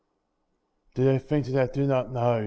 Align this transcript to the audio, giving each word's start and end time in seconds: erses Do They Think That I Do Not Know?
erses 0.01 0.93
Do 0.95 1.03
They 1.05 1.19
Think 1.19 1.45
That 1.53 1.69
I 1.69 1.73
Do 1.73 1.85
Not 1.85 2.11
Know? 2.11 2.39